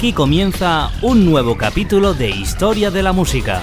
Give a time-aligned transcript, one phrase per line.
[0.00, 3.60] Aquí comienza un nuevo capítulo de Historia de la Música.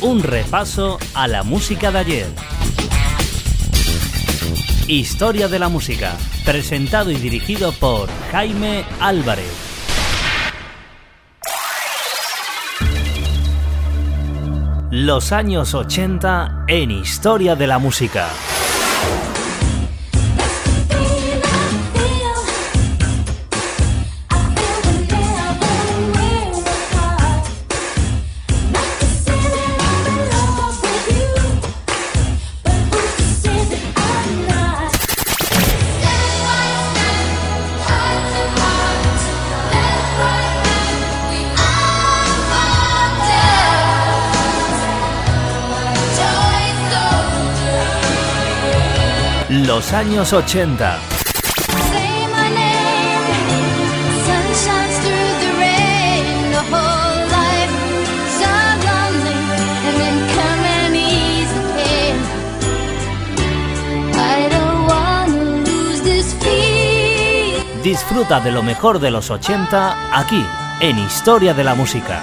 [0.00, 2.26] Un repaso a la música de ayer.
[4.86, 9.52] Historia de la Música, presentado y dirigido por Jaime Álvarez.
[14.92, 18.28] Los años 80 en Historia de la Música.
[49.94, 50.98] Años 80.
[67.82, 70.44] Disfruta de lo mejor de los 80 aquí,
[70.80, 72.22] en Historia de la Música.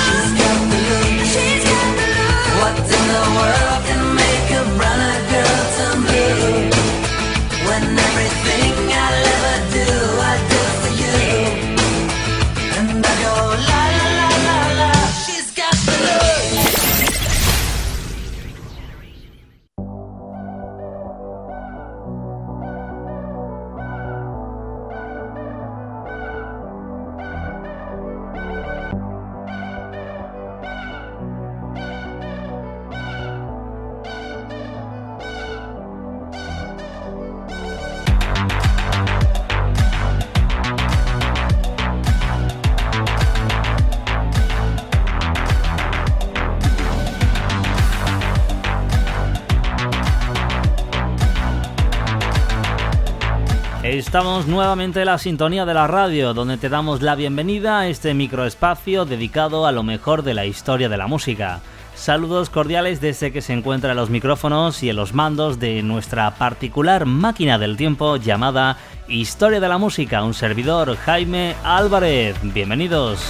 [54.01, 58.15] Estamos nuevamente en la sintonía de la radio, donde te damos la bienvenida a este
[58.15, 61.61] microespacio dedicado a lo mejor de la historia de la música.
[61.93, 66.31] Saludos cordiales desde que se encuentra en los micrófonos y en los mandos de nuestra
[66.31, 72.35] particular máquina del tiempo llamada Historia de la Música, un servidor Jaime Álvarez.
[72.41, 73.21] Bienvenidos.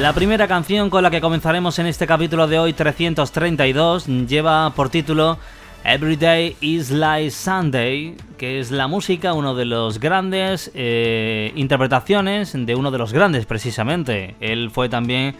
[0.00, 4.88] La primera canción con la que comenzaremos en este capítulo de hoy 332 lleva por
[4.88, 5.38] título
[5.84, 12.52] Every Day is Like Sunday, que es la música, uno de los grandes eh, interpretaciones
[12.54, 14.36] de uno de los grandes precisamente.
[14.38, 15.34] Él fue también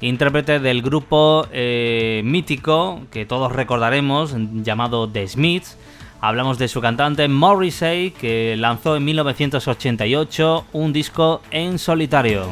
[0.00, 4.34] intérprete del grupo eh, mítico que todos recordaremos
[4.64, 5.76] llamado The Smiths.
[6.22, 12.46] Hablamos de su cantante Morrissey que lanzó en 1988 un disco en solitario.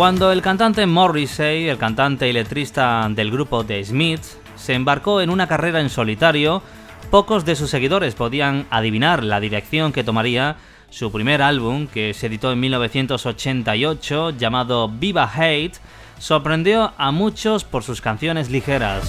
[0.00, 5.28] Cuando el cantante Morrissey, el cantante y letrista del grupo The Smiths, se embarcó en
[5.28, 6.62] una carrera en solitario,
[7.10, 10.56] pocos de sus seguidores podían adivinar la dirección que tomaría
[10.88, 15.76] su primer álbum, que se editó en 1988, llamado Viva Hate,
[16.18, 19.04] sorprendió a muchos por sus canciones ligeras.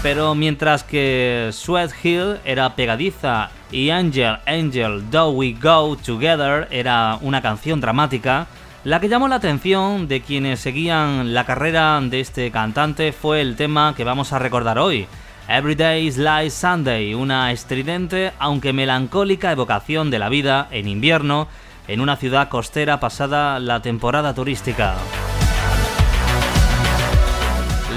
[0.00, 7.18] Pero mientras que Sweat Hill era pegadiza y Angel Angel Do We Go Together era
[7.20, 8.46] una canción dramática,
[8.84, 13.56] la que llamó la atención de quienes seguían la carrera de este cantante fue el
[13.56, 15.06] tema que vamos a recordar hoy,
[15.48, 21.48] Every Day Like Sunday, una estridente aunque melancólica evocación de la vida en invierno
[21.88, 24.94] en una ciudad costera pasada la temporada turística.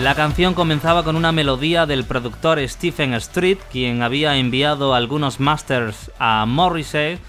[0.01, 6.09] La canción comenzaba con una melodía del productor Stephen Street, quien había enviado algunos masters
[6.17, 7.19] a Morrissey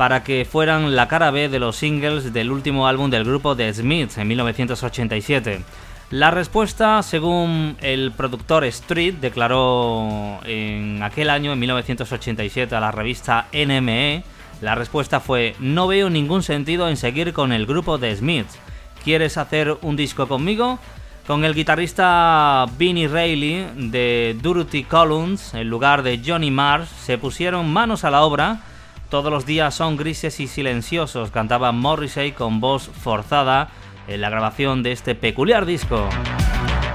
[0.00, 3.74] para que fueran la cara B de los singles del último álbum del grupo The
[3.74, 5.62] Smiths en 1987.
[6.08, 13.48] La respuesta, según el productor Street declaró en aquel año, en 1987, a la revista
[13.52, 14.24] NME,
[14.62, 18.58] la respuesta fue, no veo ningún sentido en seguir con el grupo The Smiths.
[19.04, 20.78] ¿Quieres hacer un disco conmigo?
[21.26, 27.70] Con el guitarrista Vinnie Reilly de Dorothy Collins, en lugar de Johnny Marsh, se pusieron
[27.70, 28.62] manos a la obra
[29.10, 33.68] todos los días son grises y silenciosos, cantaba Morrissey con voz forzada
[34.06, 36.08] en la grabación de este peculiar disco.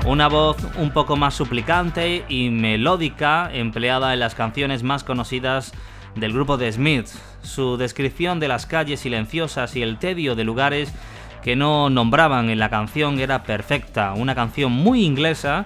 [0.05, 5.73] Una voz un poco más suplicante y melódica empleada en las canciones más conocidas
[6.15, 7.21] del grupo de Smiths.
[7.43, 10.93] Su descripción de las calles silenciosas y el tedio de lugares
[11.43, 15.65] que no nombraban en la canción era perfecta, una canción muy inglesa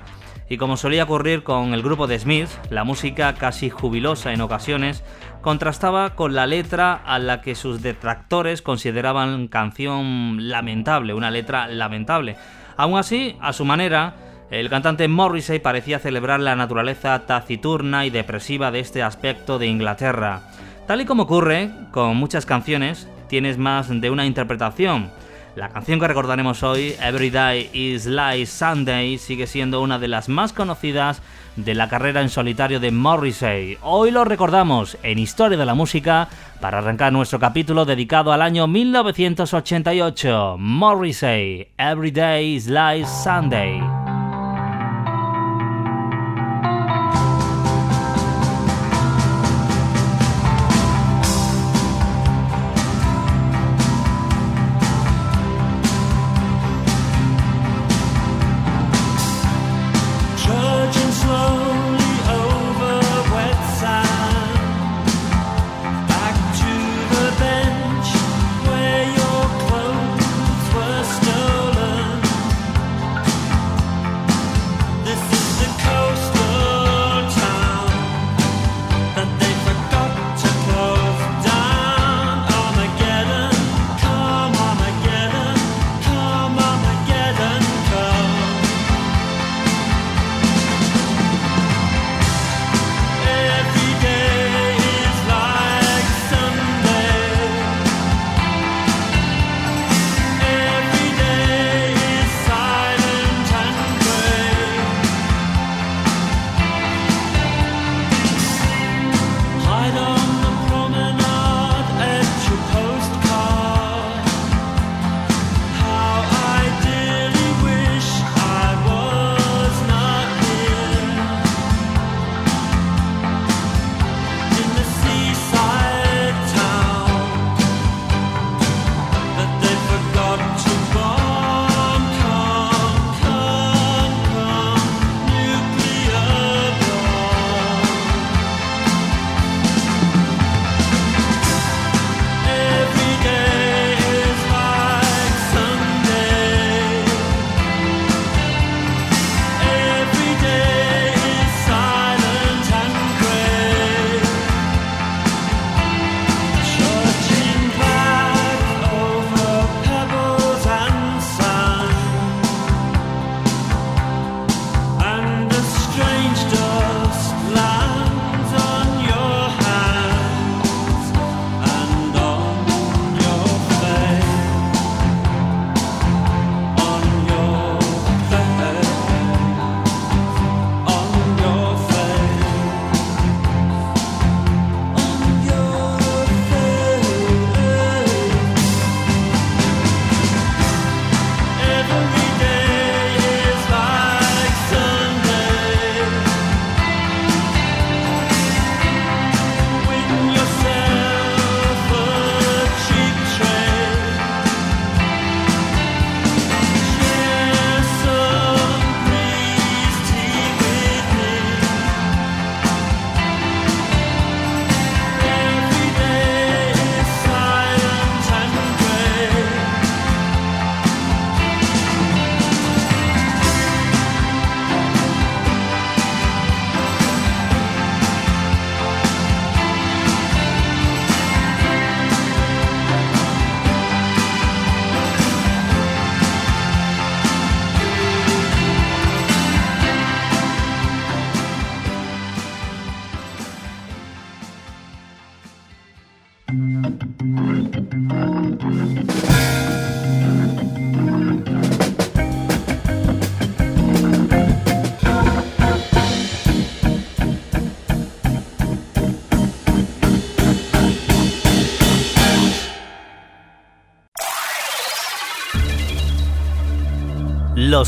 [0.50, 5.04] y como solía ocurrir con el grupo de Smiths, la música casi jubilosa en ocasiones
[5.42, 12.36] contrastaba con la letra a la que sus detractores consideraban canción lamentable, una letra lamentable.
[12.78, 14.16] Aún así, a su manera,
[14.52, 20.42] el cantante Morrissey parecía celebrar la naturaleza taciturna y depresiva de este aspecto de Inglaterra.
[20.88, 25.12] Tal y como ocurre con muchas canciones, tienes más de una interpretación.
[25.56, 30.30] La canción que recordaremos hoy, Every Day is Like Sunday, sigue siendo una de las
[30.30, 31.22] más conocidas
[31.56, 33.78] de la carrera en solitario de Morrissey.
[33.82, 36.30] Hoy lo recordamos en Historia de la Música
[36.62, 40.56] para arrancar nuestro capítulo dedicado al año 1988.
[40.60, 43.99] Morrissey, Every Day is Like Sunday.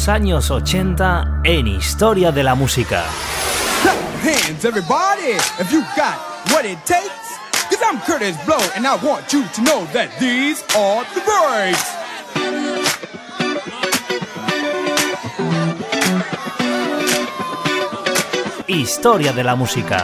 [0.02, 3.06] Los años 80 en historia de la música.
[4.24, 6.18] Hands, everybody, if you got
[6.52, 7.38] what it takes.
[7.70, 11.86] Cause I'm Curtis Blow, and I want you to know that these are the breaks.
[18.66, 20.04] Historia de la música.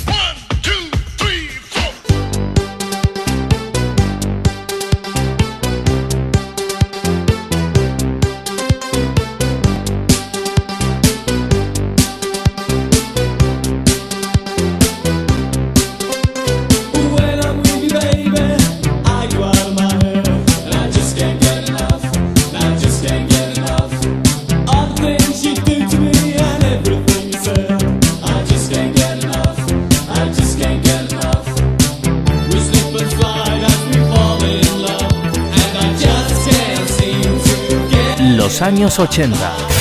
[38.61, 39.80] Años 80.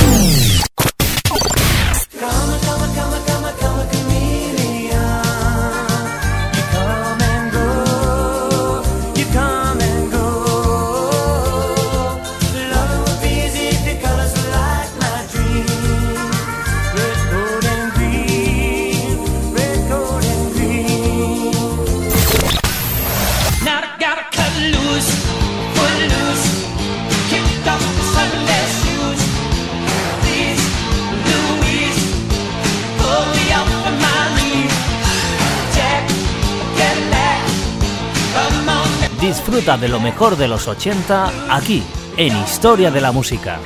[39.60, 41.82] De lo mejor de los 80 aquí,
[42.16, 43.60] en Historia de la Música.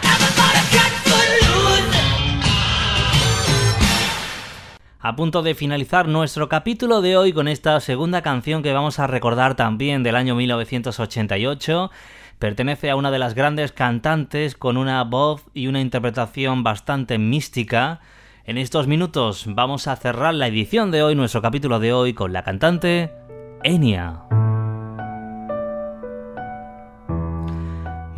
[4.99, 9.07] A punto de finalizar nuestro capítulo de hoy con esta segunda canción que vamos a
[9.07, 11.93] recordar también del año 1988.
[12.41, 18.01] Pertenece a una de las grandes cantantes con una voz y una interpretación bastante mística.
[18.47, 22.33] En estos minutos vamos a cerrar la edición de hoy, nuestro capítulo de hoy, con
[22.33, 23.13] la cantante
[23.63, 24.24] Enya.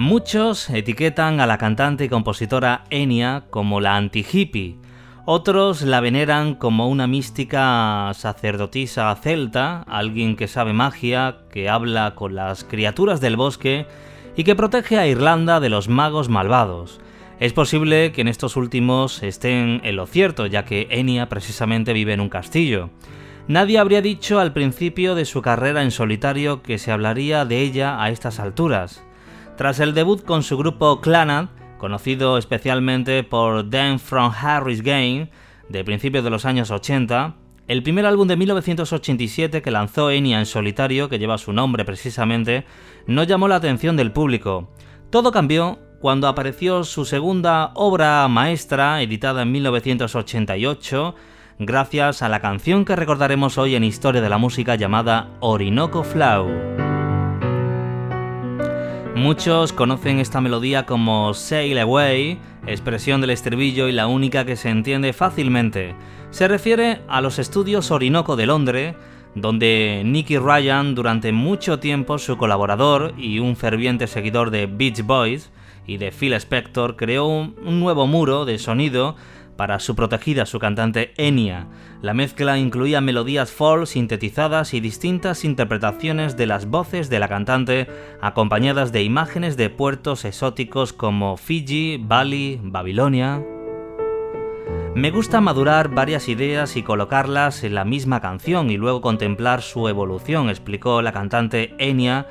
[0.07, 4.77] Muchos etiquetan a la cantante y compositora Enya como la anti-hippie.
[5.25, 12.37] Otros la veneran como una mística sacerdotisa celta, alguien que sabe magia, que habla con
[12.37, 13.89] las criaturas del bosque
[14.37, 17.01] y que protege a Irlanda de los magos malvados.
[17.41, 22.13] Es posible que en estos últimos estén en lo cierto, ya que Enya precisamente vive
[22.13, 22.91] en un castillo.
[23.49, 28.01] Nadie habría dicho al principio de su carrera en solitario que se hablaría de ella
[28.01, 29.03] a estas alturas.
[29.57, 31.49] Tras el debut con su grupo Clannad,
[31.79, 35.31] conocido especialmente por Dance from Harris Game,
[35.71, 37.37] de principios de los años 80,
[37.67, 42.67] el primer álbum de 1987 que lanzó Enya en solitario, que lleva su nombre precisamente,
[43.07, 44.69] no llamó la atención del público.
[45.11, 51.15] Todo cambió cuando apareció su segunda obra maestra, editada en 1988,
[51.59, 56.86] gracias a la canción que recordaremos hoy en Historia de la Música llamada Orinoco Flow.
[59.17, 64.69] Muchos conocen esta melodía como Sail Away, expresión del estribillo y la única que se
[64.69, 65.95] entiende fácilmente.
[66.29, 68.95] Se refiere a los estudios Orinoco de Londres,
[69.35, 75.51] donde Nicky Ryan, durante mucho tiempo su colaborador y un ferviente seguidor de Beach Boys
[75.87, 79.17] y de Phil Spector, creó un, nuevo muro de sonido
[79.57, 81.67] para su protegida, su cantante Enya.
[82.03, 87.89] La mezcla incluía melodías folk sintetizadas y distintas interpretaciones de las voces de la cantante,
[88.21, 93.43] acompañadas de imágenes de puertos exóticos como Fiji, Bali, Babilonia.
[94.95, 99.89] Me gusta madurar varias ideas y colocarlas en la misma canción y luego contemplar su
[99.89, 102.27] evolución, explicó la cantante Enya.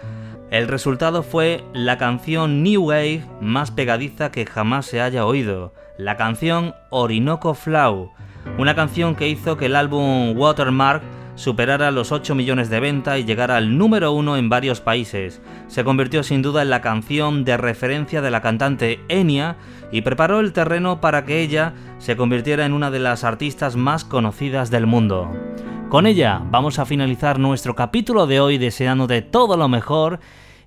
[0.56, 6.16] El resultado fue la canción New Wave más pegadiza que jamás se haya oído la
[6.16, 8.14] canción Orinoco Flow,
[8.58, 11.04] una canción que hizo que el álbum Watermark
[11.36, 15.42] superara los 8 millones de venta y llegara al número uno en varios países.
[15.68, 19.58] Se convirtió sin duda en la canción de referencia de la cantante Enya
[19.92, 24.06] y preparó el terreno para que ella se convirtiera en una de las artistas más
[24.06, 25.30] conocidas del mundo.
[25.90, 30.20] Con ella vamos a finalizar nuestro capítulo de hoy deseándote todo lo mejor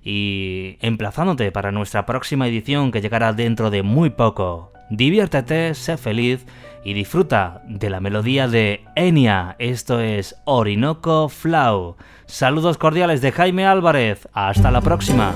[0.03, 4.71] y emplazándote para nuestra próxima edición que llegará dentro de muy poco.
[4.89, 6.45] diviértete, sé feliz
[6.83, 9.55] y disfruta de la melodía de Enya.
[9.59, 11.97] Esto es Orinoco Flow.
[12.25, 14.27] Saludos cordiales de Jaime Álvarez.
[14.33, 15.33] Hasta la próxima.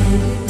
[0.00, 0.49] sin.